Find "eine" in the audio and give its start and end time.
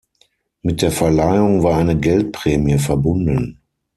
1.77-1.95